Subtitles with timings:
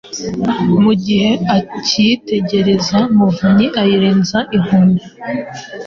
[0.83, 5.01] mu gihe akiyitegereza Muvunyi ayirenza inkoni